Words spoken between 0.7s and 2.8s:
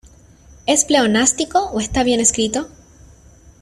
pleonástico o está bien escrito?